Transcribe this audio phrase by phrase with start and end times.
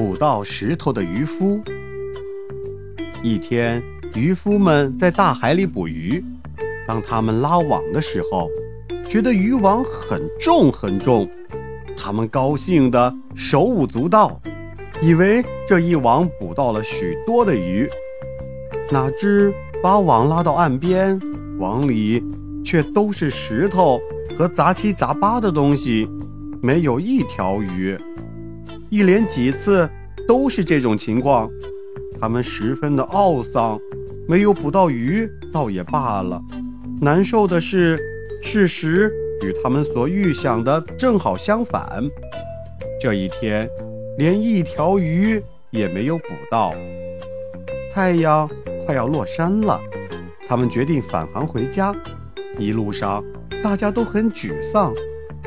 [0.00, 1.60] 捕到石头的渔夫。
[3.22, 3.82] 一天，
[4.14, 6.24] 渔夫们在大海里捕鱼，
[6.88, 8.48] 当他们拉网的时候，
[9.06, 11.30] 觉得渔网很重很重，
[11.98, 14.40] 他们高兴得手舞足蹈，
[15.02, 17.86] 以为这一网捕到了许多的鱼。
[18.90, 21.20] 哪知把网拉到岸边，
[21.58, 22.24] 网里
[22.64, 24.00] 却都是石头
[24.34, 26.08] 和杂七杂八的东西，
[26.62, 27.98] 没有一条鱼。
[28.90, 29.88] 一连几次
[30.26, 31.48] 都是这种情况，
[32.20, 33.78] 他们十分的懊丧，
[34.26, 36.42] 没有捕到鱼倒也罢了。
[37.00, 37.96] 难受的是，
[38.42, 39.08] 事实
[39.42, 42.02] 与他们所预想的正好相反。
[43.00, 43.68] 这一天，
[44.18, 46.74] 连一条鱼也没有捕到。
[47.94, 48.50] 太阳
[48.84, 49.80] 快要落山了，
[50.48, 51.94] 他们决定返航回家。
[52.58, 53.24] 一路上，
[53.62, 54.92] 大家都很沮丧，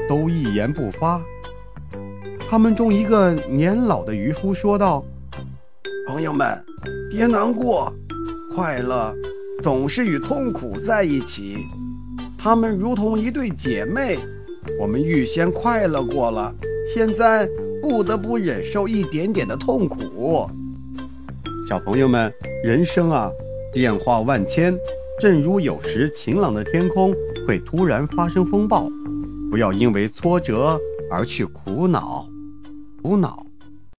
[0.08, 1.22] 都一言不发。
[2.54, 5.04] 他们中一个年老的渔夫说道
[6.08, 6.56] ：“朋友们，
[7.10, 7.92] 别难过，
[8.54, 9.12] 快乐
[9.64, 11.66] 总是与痛苦在一起，
[12.38, 14.20] 他们如同一对姐妹。
[14.80, 16.54] 我们预先快乐过了，
[16.86, 17.50] 现在
[17.82, 20.48] 不得不忍受一点点的痛苦。”
[21.68, 22.32] 小朋友们，
[22.64, 23.32] 人生啊，
[23.74, 24.78] 变化万千，
[25.20, 27.16] 正如有时晴朗的天空
[27.48, 28.88] 会突然发生风暴，
[29.50, 32.30] 不要因为挫折而去苦恼。
[33.04, 33.46] 苦恼。